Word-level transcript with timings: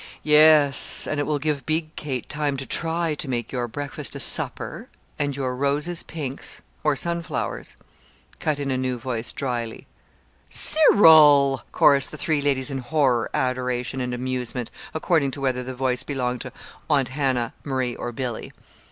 "Yes, 0.23 1.05
and 1.05 1.19
it 1.19 1.27
will 1.27 1.37
give 1.37 1.67
Big 1.67 1.95
Kate 1.95 2.27
time 2.27 2.57
to 2.57 2.65
try 2.65 3.13
to 3.13 3.27
make 3.29 3.51
your 3.51 3.67
breakfast 3.67 4.15
a 4.15 4.19
supper, 4.19 4.89
and 5.19 5.35
your 5.35 5.55
roses 5.55 6.01
pinks 6.01 6.63
or 6.83 6.95
sunflowers," 6.95 7.77
cut 8.39 8.57
in 8.57 8.71
a 8.71 8.79
new 8.79 8.97
voice, 8.97 9.31
dryly. 9.31 9.85
"Cyril!" 10.49 11.61
chorussed 11.71 12.09
the 12.09 12.17
three 12.17 12.41
ladies 12.41 12.71
in 12.71 12.79
horror, 12.79 13.29
adoration, 13.35 14.01
and 14.01 14.11
amusement 14.11 14.71
according 14.95 15.29
to 15.29 15.41
whether 15.41 15.61
the 15.61 15.75
voice 15.75 16.01
belonged 16.01 16.41
to 16.41 16.51
Aunt 16.89 17.09
Hannah, 17.09 17.53
Marie, 17.63 17.95
or 17.95 18.11
Billy. 18.11 18.51